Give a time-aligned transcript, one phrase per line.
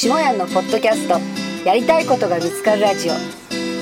[0.00, 1.18] 下屋のポッドキャスト
[1.66, 3.14] やりたいことが見つかるラジオ。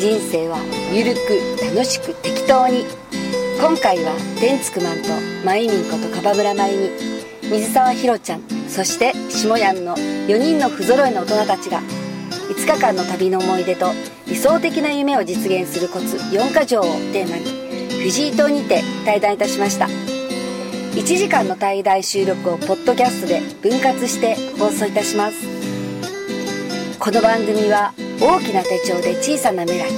[0.00, 0.57] 人生は
[0.90, 2.86] ゆるく楽しく適当に。
[3.61, 5.11] 今回は天竺マンと
[5.44, 6.89] マイミンことカバ村舞に
[7.43, 13.93] 水沢ひろちゃんそして下屋の4人の不揃いの大人たちが5日間の旅の思い出と
[14.26, 17.44] 理想的な夢を実現するコツ4か条をテーマに
[18.04, 19.86] 藤井島にて対談いたしました。
[19.86, 25.55] 1時間の対談収録をポッドキャストで分割して放送いたします。
[27.06, 29.88] この番組は大きな手帳で小さな未来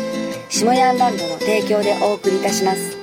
[0.51, 2.99] 下ヤンランドの提供でお送りいたします。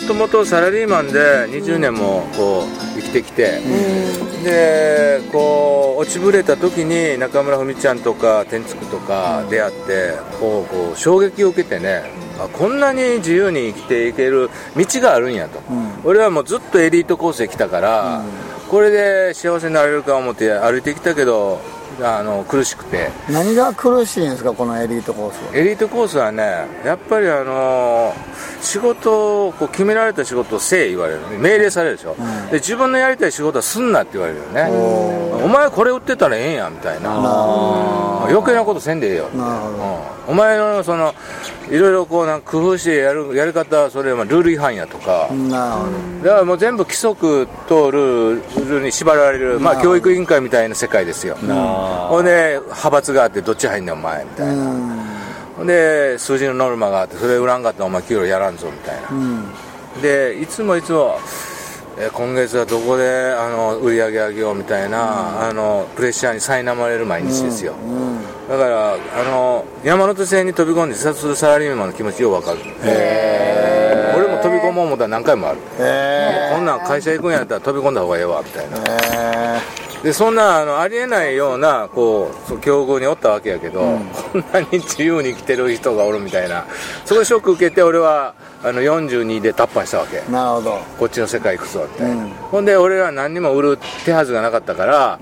[0.00, 3.60] もともとサラリーマンで20年もこう生きてきて、
[4.42, 15.60] でこう落ちぶれた時に中村文ちゃんとか天竺とか出会ってこうこう衝撃を受けてねあこんなに自由に生きていける道があるんやと、
[16.04, 18.22] 俺はもうずっとエリートコースで来たから、
[18.68, 21.60] これで幸せになれるか思って歩いてきたけど
[22.02, 23.10] あの苦しくて。
[23.30, 25.56] 何が苦しいんですかこのエリートコースは？
[25.56, 28.12] エリートコースはねやっぱりあの
[28.60, 31.20] 仕事をこう決められた仕事をせえ言われる。
[31.38, 32.16] 命令されるでしょ、
[32.50, 34.62] で自分のやりたい仕事はすんなって言われるよね。
[35.44, 37.14] お前これ売ってたらええんやみたいな。
[38.26, 39.28] 余計なことせんでええよ。
[39.32, 39.44] うん。
[40.26, 41.14] お前のその
[41.70, 45.86] いろいろこうなんか工夫してやるやり方はそれはルール違反やとか、なるほ
[46.22, 46.24] ど。
[46.24, 55.00] だからもう全部規則とルールに縛られる、まあ、教育委員会みたいな世界ですよ、ほんで派閥があってどっち入んねんお前みたいな、うん。
[55.56, 60.02] ほんで数字のノルマがあってそれ売らんかったらお前給料やらんぞみたいな、うん。
[60.02, 61.18] でいつもいつも
[61.96, 67.74] え今月はどこであの売り上げ上げようみたいな、あのプレッシャーに苛まれる毎日ですよ、
[68.48, 68.98] だからあ
[69.30, 72.58] の山手線に飛び込んで自殺するサラリーマンの気持ちよくわかる。
[74.16, 75.58] 俺も飛び込もう思ったら何回もある。
[75.78, 78.78] へこんなん会社行くんやったら飛び込んだ方がええわみたいな。
[79.14, 86.66] えでそんなあのありえないようなこう境遇におったわけやけど、こんなに自由に生きてる人がおるみたいな
[87.06, 90.20] そこショック受けて俺はあの42でタッパーしたわけ。
[90.30, 90.78] なるほど。
[90.98, 92.30] こっちの世界行くぞみたいな、うん。
[92.30, 95.18] ほんで俺ら何にも売る手はずがなかったから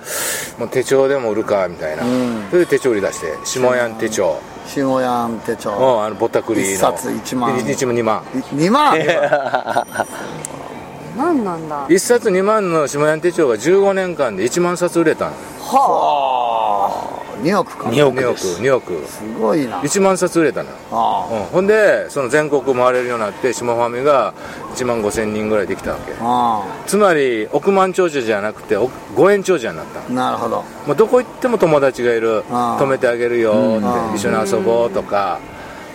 [0.58, 2.48] もう手帳でも売るかみたいな、うん。
[2.50, 4.40] それで手帳売り出して下屋手帳。
[4.66, 6.66] 下ヤン手う帳んあのぼったくりの。
[6.66, 7.56] 一冊1万。
[7.56, 8.22] 1も2万。
[8.24, 8.96] 2万？
[11.16, 15.32] 何なんだ？1冊2万の下屋手帳が15年間で1万冊売れたの。
[15.60, 17.42] はあ。
[17.42, 17.88] 2億か。
[17.88, 18.20] 2億。
[18.20, 18.34] 2億。
[18.34, 19.06] です2億。
[19.06, 19.80] すごいな。
[19.80, 20.70] 1万冊売れたの。
[20.92, 24.32] あうん、ほんでその全国回れるようになって下ファミが
[24.74, 26.12] 1万5000人ぐらいできたわけ。
[26.20, 30.00] あつまり億万長者じゃなくて億五円長者になった。
[30.06, 30.62] あなるほど。
[30.86, 32.44] もうどこ行っても友達がいる。
[32.50, 32.78] ああ。
[32.78, 34.16] 泊めてあげるよって。
[34.16, 35.40] 一緒に遊ぼうとか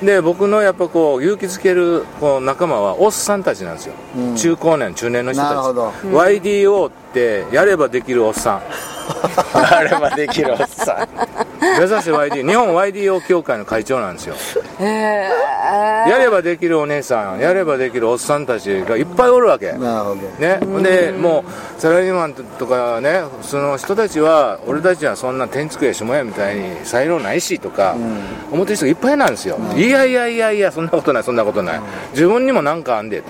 [0.02, 3.94] で僕のやっぱこう勇気づけるこう仲間はおっさんたちなんですよ、
[4.36, 5.52] 中高年中年の人たち。
[5.52, 5.90] なるほど。
[6.20, 8.62] YDO ってやればできるおっさん。
[9.54, 11.08] あればできるおっさ
[11.44, 11.47] ん
[11.80, 14.36] 目指せ YD 日本 YDO 協会の会長なんですよ。
[14.80, 15.30] へえ
[16.10, 19.74] やればできるお姉さんやればできるおっさんたちがいっぱいおるわけ。
[19.74, 20.16] なるほど。
[20.40, 21.44] ね、でも
[21.78, 27.96] うサラリーマンとかねその人たちは俺たちはそんな天竺や下屋みたいに才能ないしとか、
[28.52, 33.28] 思ってる人がいっぱいなんですよ、いやいやいやいやそんなことないそんなことない、自分にも何かあんでと、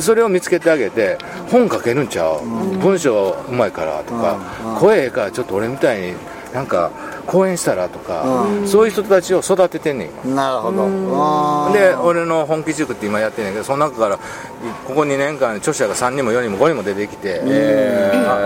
[0.00, 1.18] それを見つけてあげて
[1.50, 2.40] 本書けるんちゃう、
[2.78, 4.38] 文章うまいからとか、
[4.80, 6.14] 声ええからちょっと俺みたいに
[6.52, 6.90] なんか
[7.26, 10.34] 講演したらとか、そういう人たちを育ててんねん今。
[10.34, 10.88] なるほど。
[11.16, 17.40] あで俺の本気塾って今やってんねんけどその中からここ2年間著者が3人も4人も5人も出てきて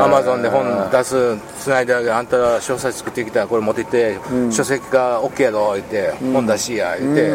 [0.00, 4.18] アマゾンで本出すつないであげるあんた小説作ってきたらこれ持って行って、
[4.52, 7.32] 書籍化 OK やぞ言って、本出しや言って、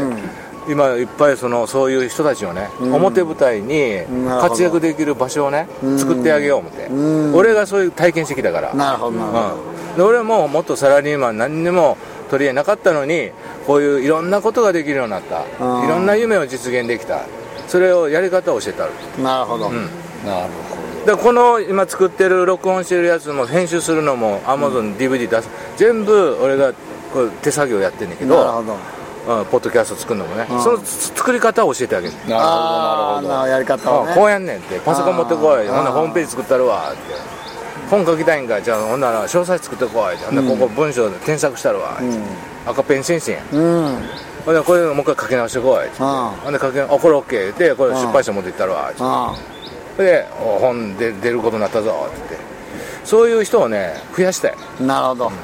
[0.68, 4.02] 今いっぱいそのそういう人たちをね、表舞台に
[4.42, 5.68] 活躍できる場所をね、
[5.98, 6.90] 作ってあげよう思って、
[7.38, 9.56] 俺がそういう体験してきたから、なるほどなるほど。
[9.72, 11.98] うん、で俺ももっとサラリーマン何にも
[12.30, 13.32] 取り柄なかったのに
[13.68, 15.44] こういういろんなことができるようになった。
[15.64, 15.86] うん。
[15.86, 17.22] いろんな夢を実現できた。
[17.68, 19.70] それをやり方を教えてあるなるほど。
[19.70, 19.84] なる
[21.06, 25.50] でこの今作ってる録音してるやつも編集するのも AmazonDVD 出す。
[25.78, 26.74] 全部俺が
[27.14, 28.78] こう手作業やってんねんけどなるほど。
[29.26, 33.48] うん、ポッドキャスト作るのもね、その作り方を教えてあげる、なるほどなるほど。
[33.48, 34.10] やり方をね。
[34.10, 34.80] うんこうやんねんって。
[34.82, 35.68] パソコン持ってこい。
[35.68, 37.00] ほんならホームページ作ったるわって
[37.94, 40.26] 本書きたいんかじゃあほんなら詳細作ってこいって。
[40.26, 42.00] ほんならここ文章で添削したるわ。
[42.66, 43.48] 赤ペン先生やん。
[43.52, 44.00] うん。
[44.44, 45.98] ほんでこれもう一回書き直してこいって。
[46.00, 48.90] あほんで書きあこれ OK 言ってこれ出版社持っていったるわ。
[48.90, 52.38] っでお本で出ることになったぞって言って。
[53.06, 54.56] そういう人をね増やしたい。
[54.80, 55.26] あなるほど。
[55.26, 55.36] だか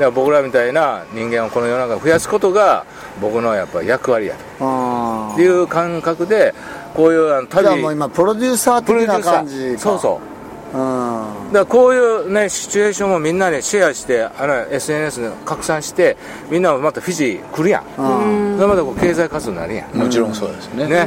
[0.00, 2.86] ら僕らみたいな人間をこの世の中に増やすことが
[3.20, 5.40] 僕のやっぱ役割やと。
[5.40, 6.56] いう感覚で
[6.94, 9.78] こういうあのもう今プロデューサー的な感じか。
[9.78, 10.27] そうそう。
[10.27, 10.27] うん
[10.72, 16.16] だからこういうねシチュエーションをみんなでシェアしてあの SNS で拡散して
[16.50, 18.56] みんなもまたフィジー来るやん、うん。
[18.56, 20.86] それまたこう経済活動になるやん、もちろんそうですね。
[20.86, 21.06] ね、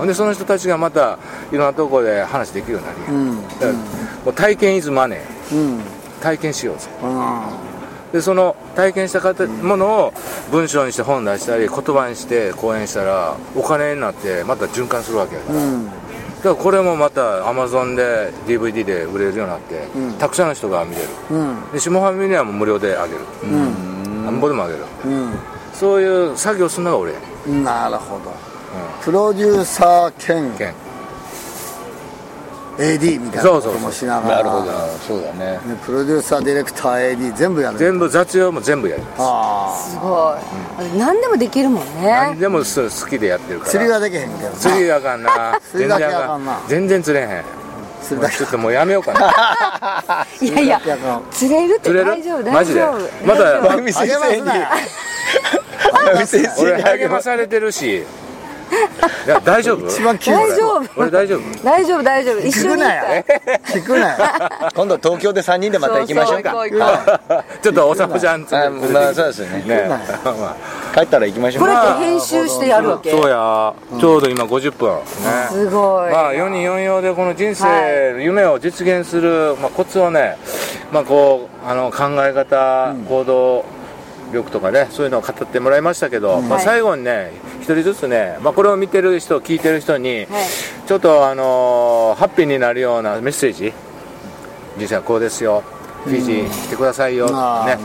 [0.00, 1.18] うん、でその人たちがまた
[1.50, 3.48] いろんなところで話できるようになるやん、うん。
[3.48, 3.78] だからも
[4.26, 5.56] う体験イズマネー。
[5.56, 5.80] うん。
[6.20, 6.88] 体験しようぜ。
[7.02, 7.42] うん。
[8.12, 10.12] でその体験した方ものを
[10.52, 15.86] 文章にして本出したり言葉にして講演したらお金になってまた循環するわけやから、うん。
[15.86, 15.92] だ
[16.44, 20.18] からこれもまたアマゾンで DVD で売れるようになって、うん。
[20.18, 21.08] たくさんの人が見れる。
[21.30, 21.72] うん。
[21.72, 23.20] で下半身には無料であげる。
[24.24, 24.40] なん。
[24.40, 24.84] ぼでもあげる
[25.72, 27.14] そういう作業するのが俺。
[27.46, 28.32] うんなるほど。
[29.02, 30.50] プロデューサー兼。
[30.56, 30.74] 兼
[32.78, 34.36] AD みたいなこともしながら。
[34.36, 34.72] なるほど。
[35.06, 35.52] そうだね。
[35.52, 39.14] ねプロデューサーディレクター AD 全部やる全部雑用も全部やります。
[39.18, 40.36] あすご
[40.84, 42.10] い、何でもできるもんね。
[42.10, 43.68] 何でもす好きでやってるから。
[43.68, 44.56] あ釣りはできへんけどな。
[44.56, 45.60] 釣りあかんな。
[45.70, 46.58] 釣りだけあかんな。
[46.66, 47.44] 全然釣れへん。
[48.02, 50.26] 釣りだけちょっともうやめようかな。
[50.40, 53.26] いやいや釣りだけあかん釣れるって大丈夫大丈夫。
[53.26, 53.70] まだ大丈夫。
[53.70, 54.66] 真由美先生に励ます
[55.96, 58.04] な真由美先生俺に励まされてるし
[59.26, 59.86] いや大丈夫？
[59.86, 60.90] 一番大丈夫。
[60.96, 61.64] 俺大丈夫。
[61.64, 62.40] 大丈夫大丈夫。
[62.40, 63.24] 一緒に行聞くなよ。
[63.64, 64.16] 聞くなよ。
[64.74, 66.54] 今度東京で3人でまた行きましょうか。
[67.62, 69.64] ちょっとおさむちゃんあまあそうですよね。
[69.66, 69.98] ねな
[70.32, 70.56] ま
[70.94, 71.62] 帰ったら行きましょう。
[71.62, 73.10] これってか編集してやるわけ。
[73.10, 73.72] そうや。
[74.00, 74.94] ちょうど今50分。
[74.94, 75.02] ね。
[75.50, 80.36] すごい、まあ4人4様でこの人生、は夢を実現する、まあ、コツをね、
[80.92, 83.64] まあ、こうあの考え方、行動
[84.32, 86.64] 力とかねそういうのを語ってもらいましたけど、まあ、はい。
[86.64, 87.32] 最後にね
[87.64, 90.44] 一人ずつね、まあ、これを見てる人聞いてる人に、はい。
[90.86, 93.72] ちょっとあのーハッピーになるようなメッセージ。
[94.76, 95.62] 人生はこうですよ。
[96.04, 97.24] フィジー来てくださいよ、
[97.64, 97.78] ね。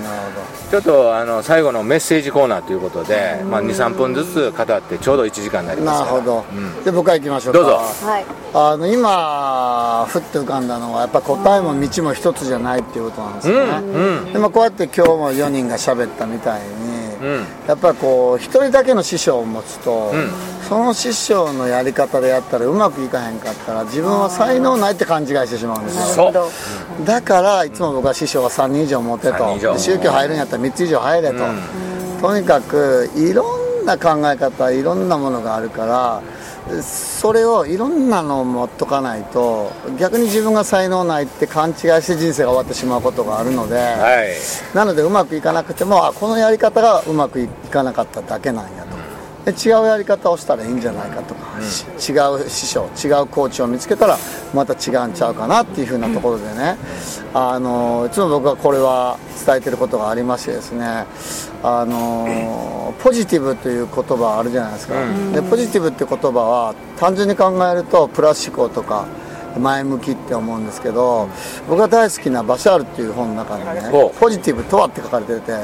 [0.70, 6.00] ちょっとあの最後のメッセージコーナーということで、まあ、23分ずつ語ってちょうど1時間になります。
[6.00, 6.46] からなるほど。
[6.52, 6.84] うん。
[6.84, 7.60] で僕は行きましょうか。
[7.60, 7.78] どうぞ。
[7.78, 8.26] はい。
[8.54, 14.34] あの今ふって浮かんだのはやっぱ答えも道も一つじゃないっていうことなんですよね、うん。
[14.34, 16.89] でもこうやって今日も4人が喋ったみたいに、うん
[17.68, 20.60] やっぱこう一人だけの師匠を持つと、ん。
[20.70, 26.32] その師匠のやり方でやったらうまくいかへんかったら自分は才能ないって勘違いしてしまうんですよ。
[27.06, 29.72] だからいつも僕は師匠が3人以上持て3人以上。
[29.72, 31.38] とで宗教入るんやったら3つ以上入れと、
[32.22, 33.46] とにかくいろ
[33.82, 36.22] んな考え方いろんなものがあるから
[36.82, 44.28] それをいろんなのを持っとかないと逆に自分が才能ないって勘違いして人生が終わってしまうことがあるので、はい。
[44.76, 48.79] なのでうまくいかなくてもあこのやり方がうまくいかなかっただけなんや
[49.48, 52.14] 違うやり方をしたらいいんじゃないかとか、し違
[52.46, 54.18] う師匠違うコーチを見つけたら
[54.54, 56.78] また違うんちゃうかなっていうふうなところでね、
[57.34, 61.06] あのいつも僕はこれは伝えてることがありましてですね。
[61.62, 64.96] あのポジティブという言葉あるじゃないですか、
[65.34, 69.06] でポジティブって言葉は単純に考えるとプラス思考とか
[69.58, 71.30] 前向きって思うんですけど
[71.68, 75.58] 僕が大好きなバシャールっていう本の中にねポジティブとはって書かれてて、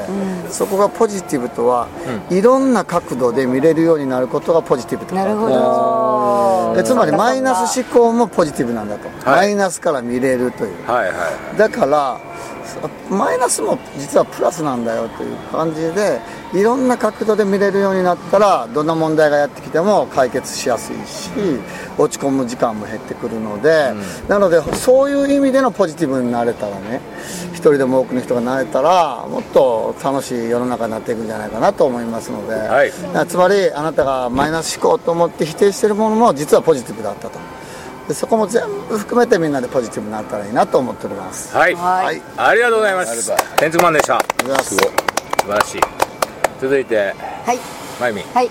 [0.50, 1.88] そこがポジティブとは、
[2.30, 6.76] いろんな角度で見れるようになることがポジティブって書かなるれてるほど。
[6.76, 9.46] でつまりマイナス思考もポジティブなんだと、はい。
[9.46, 10.86] マイナスから見れるという。
[10.86, 11.12] はいは
[11.54, 11.58] い。
[11.58, 12.20] だから
[13.08, 16.20] マイナスも実はプラスなんだよという感じで
[16.56, 21.30] いろんな角度で見れるようになったらどんな問題がやってきても解決しやすいし
[21.98, 23.92] 落ち込む時間も減ってくるので、
[24.28, 27.00] なのでそういう意味でのポジティブになれたらね
[27.52, 32.92] 一人でも多くの人がなれたらもっと楽しい世の中になっていくんじゃないかなと思いますので、はい。
[33.28, 37.38] つまりあなたがマイナス思考と思って否定しているものも実はポジティブだったと。
[38.08, 41.54] でそこも全部含めてみんなでポジティブになったらいいなと思っております。
[41.56, 42.22] はい、はい。
[42.36, 43.32] ありがとうございます。
[43.56, 44.16] 天竺マンでした。
[44.16, 45.06] ありがとうご
[45.46, 45.95] 素晴らしい
[46.60, 47.58] 続いてはい。
[48.00, 48.50] まゆみはい。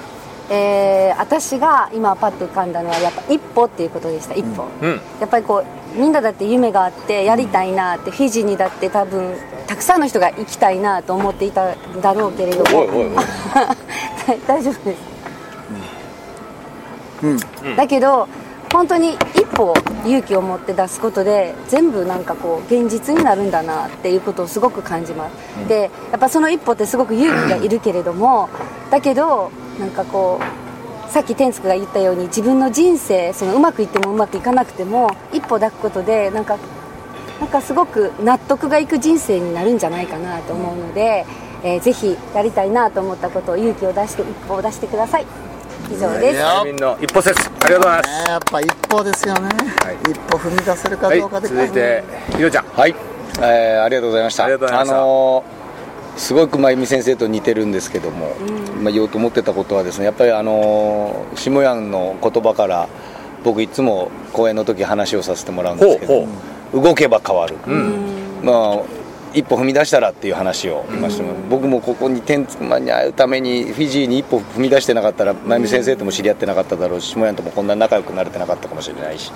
[0.50, 4.35] えー、私が今パッと浮かんだのはやっぱ一歩っていうことでした。
[4.35, 5.01] 一歩、うん。
[5.19, 5.63] やっぱりこ
[5.95, 9.35] うみんなだって夢があってやりたいなって、フィジーにだって多分
[9.65, 12.79] たくさんの人が行きたいなと思っていたんだろうけれども。
[12.79, 13.15] おいおいおい。
[14.47, 14.95] 大丈夫で
[17.39, 18.27] す、だけど
[18.71, 19.74] 本当に一歩
[20.06, 28.50] 勇気を持って出すことで全部なんかこう現実になるんだなっていうことをすごく感じます、でやっぱその一歩ってすごく勇気がいるけれども
[28.90, 36.58] だけどなんかこうさっき天竺が言ったように自分の人生そのうまくいってもうまくいかなくても一歩抱くことでなんか
[37.40, 41.25] なんかすごく納得がいく人生になるんじゃないかなと思うので、
[41.64, 45.25] えーぜひやりたいなと思ったことを勇気を出して一歩を出してください
[45.92, 46.74] 以上です。
[46.74, 48.10] の一歩説ありがとうございます。
[48.10, 49.50] ねやっぱ一歩ですよね、
[49.92, 50.12] い。
[50.12, 52.04] 一歩踏み出せるかはいどうかで、続いて
[52.36, 52.65] ひろちゃん。
[52.65, 52.96] はい、
[53.39, 54.44] えーありがとうございました。
[54.46, 54.96] ありがとうございました。
[54.96, 58.36] のーすごく真由美先生と似てるんですけども、
[58.82, 62.88] まあ、言おうと思ってたことはですねやっぱりあのー下ヤンの言葉から
[63.44, 66.25] 僕いつも講演の時話をさせてもらうんですけど
[66.72, 68.42] ほ動けば変わる、うん。
[68.44, 69.04] まあ
[69.36, 79.32] 一歩踏み出したらっていう話を今しても、僕もここに天竺マンに会うためにフィジーに一歩踏み出してなかったら真由美先生とも知り合ってなかっただろうし下屋ともこんな仲良くなれてなかったかもしれないし。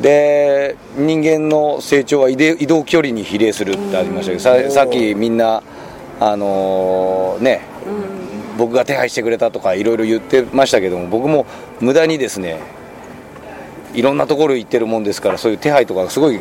[0.00, 5.62] で人間の成長は移動距離に比例するってありましたけどささっきみんな
[6.18, 7.60] あのーね
[8.58, 11.46] 僕が手配してくれたとかいろいろ言ってましたけども僕も
[11.80, 12.60] 無駄にですね
[13.94, 16.40] いろんなところ行ってるもんですからそういう手配とかがすごい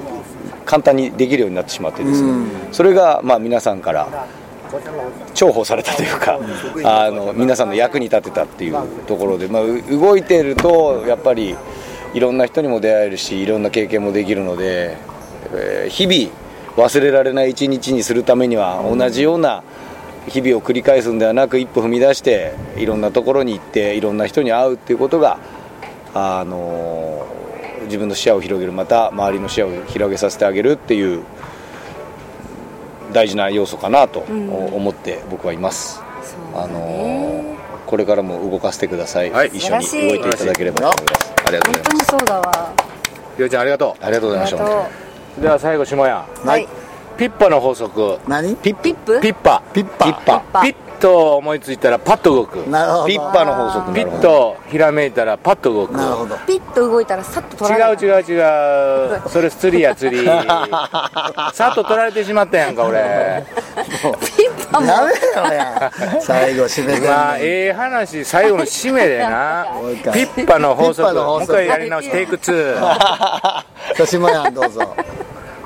[0.72, 4.08] 簡単にできるようになってしまってですね、それがまあ皆さんから
[5.36, 6.40] 重宝されたというか
[6.86, 11.58] あの皆さんの役に立てたっていうところで、まあ、う動いてるとやっぱり
[12.14, 14.96] いろんな人にも出会えるしいろんな経験もできるので、
[15.54, 16.42] えー日々
[16.78, 19.64] 忘れられない一日にするためには同じような
[20.30, 25.38] 日々を繰り返すんではなく一歩踏み出していろんなところに行っていろんな人に会うっていうことが
[26.14, 27.41] あの
[27.92, 31.24] 自分の視野を広げるまた周りの視野を広げさせてあげるっていう
[33.12, 36.02] 大事な要素かなと思って僕はいます、
[36.56, 39.50] あのこれからも動かせてください、はい。
[39.50, 41.34] 一緒に動いていただければと思います。
[41.46, 42.12] ありがとうございます。
[42.12, 42.74] 本当にそうだわ。
[43.36, 45.42] ひよちゃんありがとありがとうございました。
[45.42, 46.26] では最後下屋。
[46.46, 46.68] はい。
[47.18, 48.18] ピッパの法則。
[48.28, 48.56] 何？
[48.56, 49.20] ピップ？
[49.20, 49.62] ピッパ。
[49.74, 50.06] ピッパ。
[50.06, 50.40] ピッパ。
[50.54, 52.58] パピッと思いついたらパッと動く。
[52.70, 53.06] なるほど。
[53.08, 53.94] ピッパの法則。
[53.94, 54.30] ピッなるほど。
[54.30, 55.94] とひらめいたらパッと動く。
[55.98, 56.38] なるほど。
[56.46, 58.08] ピッと動いたらさっと取られる。
[58.08, 59.22] 違う違う違う。
[59.28, 60.26] それ釣りや釣り。
[61.54, 63.44] さっと取られてしまったやんか俺。
[64.38, 64.86] ピッパも。
[64.88, 65.92] やめろや
[66.22, 67.08] 最後締めてんのに。
[67.08, 69.66] まあええ話最後の締めでな。
[69.74, 70.14] もう一回。
[70.14, 70.96] ピッパの法則。
[70.98, 71.42] ピッパの法則。
[71.42, 72.76] もう一回やり直しテイク2
[73.98, 74.96] さ しもやんどうぞ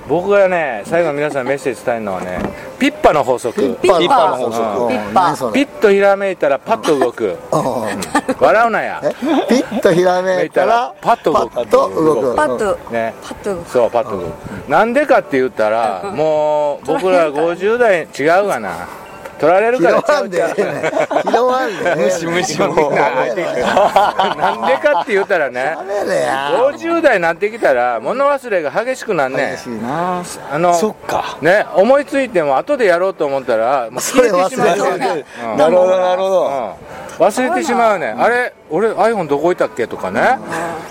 [0.07, 2.39] 僕がね最後皆さんにメッセージ伝えるのはね
[2.79, 3.59] ピッパの法則。
[3.81, 4.31] ピッパ。
[4.31, 4.83] の法則。
[4.83, 4.89] うん。
[4.89, 5.51] ピッパ。
[5.53, 7.25] ピッとひらめいたらパッと動く。
[7.25, 8.35] うん。
[8.39, 9.01] 笑うなや。
[9.03, 9.09] え？
[9.47, 11.53] ピッとひらめいたらパッと動く。
[11.55, 12.35] パッと動く。
[12.35, 13.13] パッとね。
[13.23, 13.69] パッと動く。
[13.69, 14.69] そうパッと動く。
[14.69, 18.87] なんでかって言ったらもう僕ら 50代違うがな
[19.39, 20.41] 取られる拾からちゃうんち拾
[21.39, 26.51] わんでええねムシムシもなんでかって言ったらねやめれや。
[26.71, 30.23] 50代になってきたら物忘れが激しくなんねあ
[30.57, 31.37] のそっか。
[31.41, 34.77] ね思いついても後でやろうと思ったらもう消えてしまう。
[35.57, 36.45] なるほどなるほど。
[36.47, 37.25] うん。
[37.25, 40.37] 忘れてしまうねあれ俺 iPhone どこ置いたっけとかね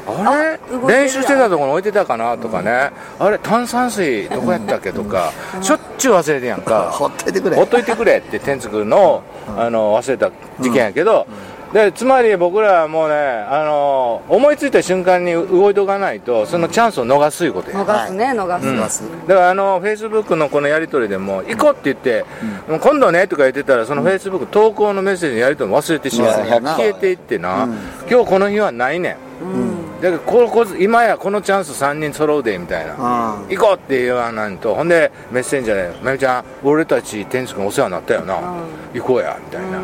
[0.06, 0.58] あ
[0.88, 0.88] れ？
[0.88, 2.90] 練習してたところに置いてたかなとかね。
[3.18, 5.32] あれ炭酸水どこやったっけとか。
[5.62, 6.90] しょっちゅう忘れてんやんか。
[6.90, 7.56] ほっといてくれ。
[7.56, 9.22] ほっといてくれって天竺の
[9.56, 10.30] あの忘れた
[10.60, 11.26] 事件やけど、
[11.72, 19.02] でつまり僕らはもうねあの思いついた瞬間に動いとかないとそのチャンスを逃すいうことや、逃すね逃す、逃す。
[19.26, 22.24] だからあのフェイスブックのこのやり取りでも行こうって言って、
[22.68, 26.64] もう今度ねとか言ってたらそのフェイスブック投稿のメッセージのやり取りも忘れてしまう、うん。
[26.64, 27.68] 消えていってな、
[28.08, 32.94] 今日この日はないねん、だからここ今やこのチャンス3人揃うでみたいな、
[33.38, 38.40] うん行こうって言わないとほんでメッセンジャーで「まゆみちゃん俺たち天竺にお世話になったよな、
[38.92, 39.78] 行こうや」みたいな、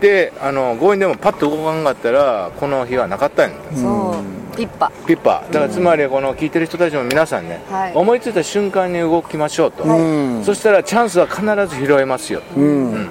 [0.00, 3.56] であの強引でもパッと動かんかったらこの日はなかったんや。
[3.74, 4.56] そう。
[4.56, 4.90] ピッパ。
[5.06, 5.44] ピッパ。
[5.50, 7.92] だからつまりこの聞いてる人たちも皆さんね、はい。
[7.94, 9.92] 思いついた瞬間に動きましょうと、う
[10.40, 13.10] んそしたらチャンスは必ず拾えますよ、うん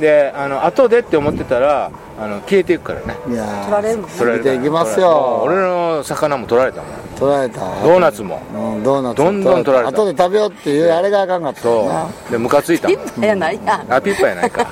[0.00, 3.16] であの後でって思ってたらあの消えていくからね。
[3.28, 4.16] いや取られるもんね。
[4.18, 5.42] 取られていきますよ。
[5.44, 6.90] 俺の魚も取られたもん。
[7.18, 7.60] 取られた。
[7.60, 8.40] ドーナツも。
[8.54, 9.16] うんドーナツ。
[9.16, 9.96] どんどん取られた。
[10.02, 11.90] 後で食べようっていうあれがあかんかったそ
[12.28, 12.32] う。
[12.32, 12.96] でムカついたもん。
[12.98, 14.66] ピッパやないやんあピッパやないか。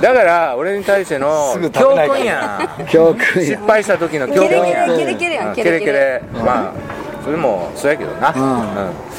[0.00, 2.86] だから俺に対しての教訓やん。
[2.88, 4.96] 教訓失や敗した時の教訓やん。
[4.96, 6.72] ケレケレケレケレまあ
[7.24, 8.42] それもそうやけどな、うん。
[8.42, 8.54] う
[8.90, 9.15] ん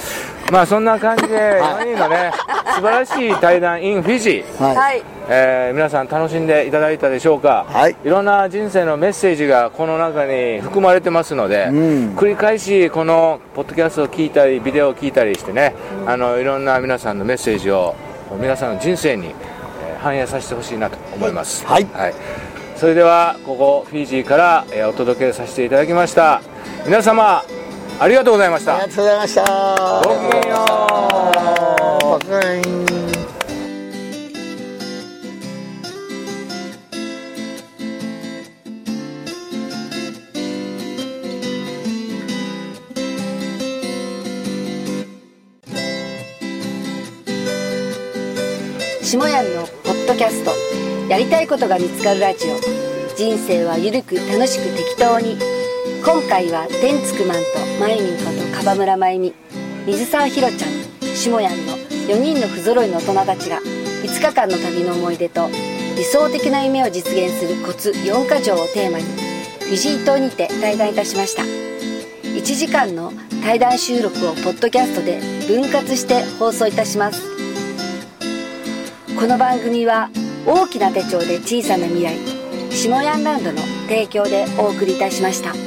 [0.52, 2.32] まあそんな感じで4人のね
[2.76, 4.64] 素晴らしい対談 in フィジー。
[4.64, 5.04] はい、はい。
[5.30, 7.96] えー皆さん楽しんでいただいたでしょうか、はい。
[8.04, 12.16] ろんな人生のメッセージがこの中に含まれてますので、ん。
[12.16, 15.76] 繰り返しこのポッドキャストを聞いたりビデオを聞いたりしてね、
[16.06, 17.96] あのいろんな皆さんのメッセージを
[18.40, 21.88] 皆さんの人生に、えー反映させてほしいなと思います、はい。
[22.76, 26.42] それではここフィジーから、えーお届けさせていただきました。
[26.86, 27.44] 皆様
[28.00, 28.78] ありがとうございました。
[28.78, 30.02] ありがとうございました。
[30.06, 32.20] ごきげんよう。
[32.20, 32.64] バカイン
[49.04, 50.52] 下やんのポッドキャスト。
[51.10, 52.60] やりたいことが見つかるラジオ。
[53.16, 55.57] 人生はゆるく楽しく適当に
[56.08, 59.34] 今回は天竺マンとまゆみんこと樺村まゆみ
[59.86, 65.50] 水沢ひろちゃん下やんの4人の不揃いの大人たちが5日間の旅の思い出と
[65.98, 73.12] 理想的な夢を実現するコツ4か条をテーマにフィジー島にて対談いたしました時間の
[73.44, 77.22] 対談収録をポッドキャストで分割して放送いたします
[79.20, 80.10] この番組は
[80.46, 82.16] 大きな手帳で小さな未来
[82.72, 83.60] 下ヤンランドの
[83.90, 85.67] 提供でお送りいたしました。